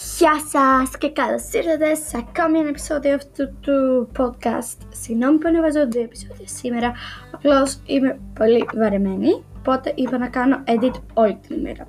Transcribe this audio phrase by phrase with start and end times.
[0.00, 4.78] Γεια σας και καλώς ήρθατε σε ακόμη ένα επεισόδιο αυτού του podcast.
[5.00, 6.92] Συγγνώμη που ανεβάζω δύο επεισόδια σήμερα,
[7.30, 11.88] απλώς είμαι πολύ βαρεμένη, οπότε είπα να κάνω edit όλη την ημέρα.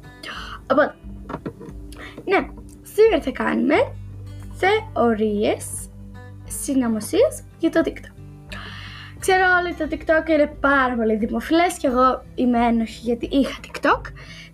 [0.72, 0.96] Οπότε,
[2.26, 2.48] ναι,
[2.82, 3.76] σήμερα θα κάνουμε
[4.54, 5.90] θεωρίες
[6.48, 8.11] συνωμοσίες για το TikTok.
[9.22, 14.02] Ξέρω όλοι το TikTok είναι πάρα πολύ δημοφιλές και εγώ είμαι ένοχη γιατί είχα TikTok.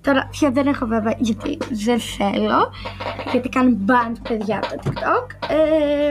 [0.02, 2.72] Τώρα πια δεν έχω βέβαια γιατί δεν θέλω,
[3.32, 5.28] γιατί κάνουν band παιδιά από το TikTok.
[5.50, 6.08] Ε,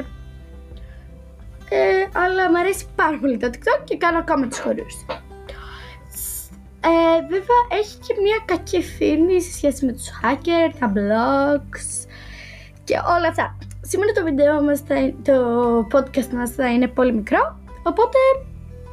[1.69, 4.95] ε, αλλά μου αρέσει πάρα πολύ το TikTok και κάνω ακόμα τους χορούς.
[6.81, 12.09] Ε, βέβαια έχει και μια κακή φήμη σε σχέση με τους hackers, τα blogs
[12.85, 13.57] και όλα αυτά.
[13.81, 15.37] Σήμερα το βίντεο μας, θα, το
[15.93, 18.19] podcast μας θα είναι πολύ μικρό, οπότε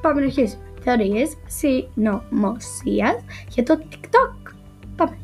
[0.03, 0.63] πάμε να αρχίσουμε.
[0.81, 3.15] Θεωρίες συνωμοσίας
[3.49, 4.53] για το TikTok.
[4.95, 5.17] Πάμε.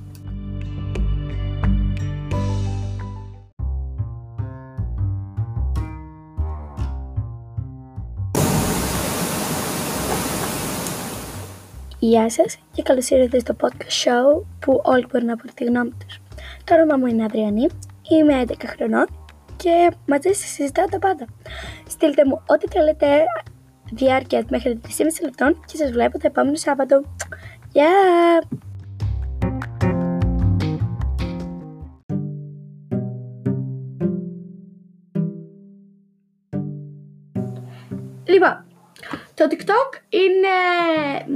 [11.99, 15.91] Γεια σας και καλώς ήρθατε στο podcast show που όλοι μπορούν να πούν τη γνώμη
[16.05, 16.19] τους.
[16.63, 17.67] Το όνομα μου είναι Αδριανή,
[18.09, 19.07] είμαι 11 χρονών
[19.55, 21.25] και μαζί σας συζητάω τα πάντα.
[21.87, 23.05] Στείλτε μου ό,τι θέλετε
[23.91, 24.89] διάρκεια μέχρι 3,5
[25.21, 27.03] λεπτών και σας βλέπω το επόμενο Σάββατο.
[27.71, 27.89] Γεια!
[38.23, 38.65] Λοιπόν,
[39.33, 40.53] το TikTok είναι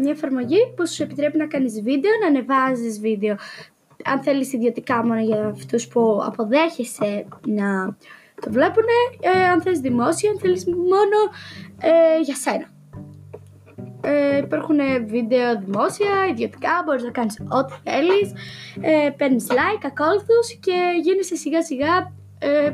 [0.02, 3.36] μια εφαρμογή που σου επιτρέπει να κάνεις βίντεο, να ανεβάζεις βίντεο
[4.04, 7.98] αν θέλεις ιδιωτικά μόνο για αυτούς που αποδέχεσαι να
[8.42, 8.84] το βλέπουν,
[9.20, 11.18] ε, αν θέλεις δημόσια, αν θέλεις μόνο
[11.82, 12.72] ε, για σένα.
[14.06, 18.34] Ε, υπάρχουν βίντεο δημόσια, ιδιωτικά, μπορείς να κάνεις ό,τι θέλεις,
[18.82, 22.74] ε, παίρνεις like, ακόλουθους και γίνεσαι σιγά σιγά ε,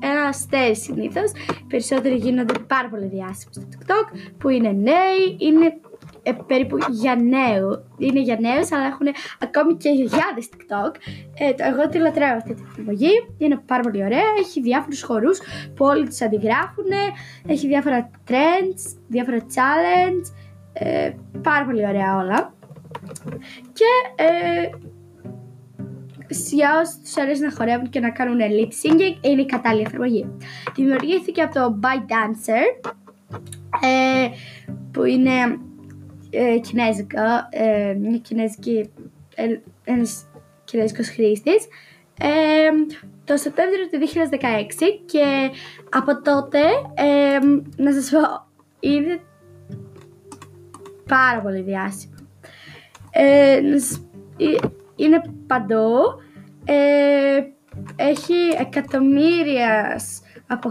[0.00, 1.32] ένας αστέρι συνήθως.
[1.68, 5.80] Περισσότεροι γίνονται πάρα πολύ διάσημοι στο TikTok που είναι νέοι, είναι
[6.26, 7.84] ε, περίπου για νέου.
[7.98, 9.06] Είναι για νέους, αλλά έχουν
[9.38, 10.94] ακόμη και γιαγιάδε TikTok.
[11.34, 13.12] Ε, εγώ τη λατρεύω αυτή την εφαρμογή.
[13.38, 14.28] Είναι πάρα πολύ ωραία.
[14.38, 15.38] Έχει διάφορους χορούς
[15.74, 16.90] που όλοι τους αντιγράφουν.
[17.46, 20.26] Έχει διάφορα trends, διάφορα challenge.
[20.72, 21.10] Ε,
[21.42, 22.54] πάρα πολύ ωραία όλα.
[23.72, 24.68] Και ε,
[26.50, 30.26] για όσους τους αρέσει να χορεύουν και να κάνουν lip singing, είναι η κατάλληλη εφαρμογή.
[30.74, 32.90] Δημιουργήθηκε από το ByteDancer,
[33.82, 34.28] ε,
[34.90, 35.58] που είναι
[36.34, 37.18] ε, κινέζικο,
[37.50, 38.90] ε, μια κινέζικη,
[39.34, 39.44] ε,
[39.84, 40.26] ένας
[40.64, 41.66] κινέζικος χρήστης,
[42.20, 42.68] ε,
[43.24, 45.50] το Σεπτέμβριο του 2016 και
[45.90, 46.60] από τότε,
[46.94, 47.38] ε,
[47.76, 48.46] να σας πω,
[48.80, 49.20] είναι
[51.08, 52.14] πάρα πολύ διάσημο.
[53.10, 53.60] Ε,
[54.96, 55.92] είναι παντού.
[56.64, 57.40] Ε,
[57.96, 60.00] έχει εκατομμύρια
[60.46, 60.68] από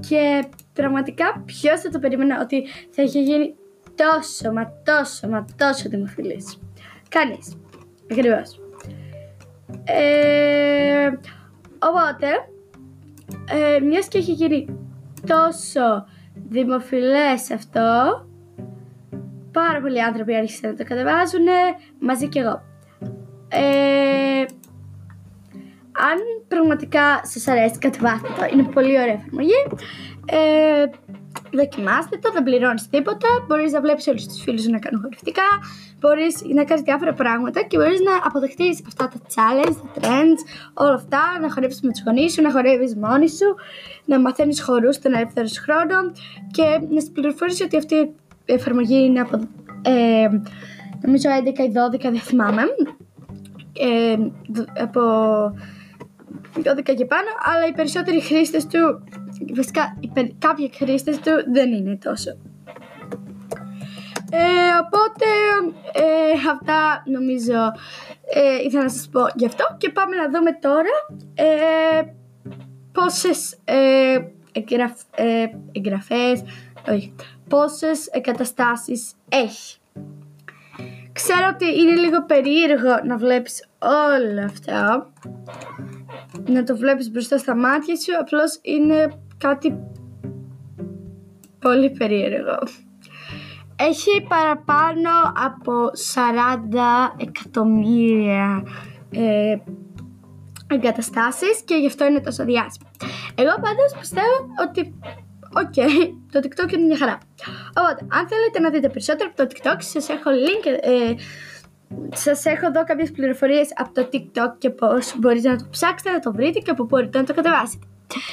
[0.00, 3.54] και πραγματικά ποιος θα το περίμενε ότι θα είχε γίνει
[3.94, 6.58] τόσο, μα τόσο, μα τόσο δημοφιλής.
[7.08, 7.56] Κανείς.
[8.10, 8.60] Ακριβώς.
[9.84, 11.10] Ε,
[11.78, 12.26] οπότε,
[13.48, 14.78] ε, μιας και έχει γίνει
[15.26, 16.06] τόσο
[16.48, 18.26] δημοφιλές αυτό,
[19.52, 21.46] πάρα πολλοί άνθρωποι άρχισαν να το κατεβάζουν,
[21.98, 22.62] μαζί και εγώ.
[23.48, 24.44] Ε,
[25.92, 28.46] αν πραγματικά σας αρέσει, κατεβάστε το.
[28.52, 29.66] Είναι πολύ ωραία εφαρμογή.
[30.24, 30.84] Ε,
[31.52, 33.28] δοκιμάστε το, δεν πληρώνεις τίποτα.
[33.46, 35.48] Μπορείς να βλέπεις όλους τους φίλους σου να κάνουν χορευτικά.
[36.00, 40.40] Μπορείς να κάνεις διάφορα πράγματα και μπορείς να αποδεχτείς αυτά τα challenge, τα trends,
[40.74, 41.22] όλα αυτά.
[41.40, 43.48] Να χορεύει με τους γονείς σου, να χορεύεις μόνη σου,
[44.04, 45.96] να μαθαίνεις χορούς στον ελεύθερο χρόνο
[46.50, 49.36] και να σου πληροφορήσει ότι αυτή η εφαρμογή είναι από.
[49.82, 50.28] Ε,
[51.04, 52.62] νομίζω 11 ή 12, δεν θυμάμαι
[53.72, 54.16] ε,
[54.82, 55.00] από
[56.56, 59.04] 12 και πάνω, αλλά οι περισσότεροι χρήστες του,
[59.54, 59.98] βασικά
[60.38, 62.30] κάποιοι χρήστες του δεν είναι τόσο.
[64.34, 65.26] Ε, οπότε
[65.92, 67.72] ε, αυτά νομίζω
[68.34, 70.94] ε, ήθελα να σας πω γι' αυτό και πάμε να δούμε τώρα
[71.34, 72.02] ε,
[72.92, 74.18] πόσες ε,
[74.52, 76.42] εγγραφ, ε, εγγραφές,
[76.88, 77.14] όχι,
[77.48, 79.76] πόσες εγκαταστάσεις έχει.
[81.12, 83.68] Ξέρω ότι είναι λίγο περίεργο να βλέπεις
[84.22, 85.12] όλα αυτά.
[86.48, 89.76] Να το βλέπεις μπροστά στα μάτια σου, απλώς είναι κάτι
[91.58, 92.58] πολύ περίεργο.
[93.76, 95.72] Έχει παραπάνω από
[96.14, 98.62] 40 εκατομμύρια
[99.10, 99.56] ε,
[100.66, 102.90] εγκαταστάσεις και γι' αυτό είναι τόσο διάσημο.
[103.34, 104.36] Εγώ πάντως πιστεύω
[104.68, 104.94] ότι
[105.54, 107.18] OK, okay, το TikTok είναι μια χαρά.
[107.78, 111.14] Οπότε, αν θέλετε να δείτε περισσότερο από το TikTok, σας έχω link ε,
[112.14, 116.18] σας έχω εδώ κάποιες πληροφορίες από το TikTok και πώς μπορείτε να το ψάξετε, να
[116.18, 117.86] το βρείτε και από πού μπορείτε να το κατεβάσετε.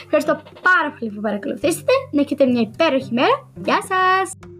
[0.04, 1.92] Ευχαριστώ πάρα πολύ που παρακολουθήσατε.
[2.12, 3.50] Να έχετε μια υπέροχη μέρα.
[3.64, 4.59] Γεια σας!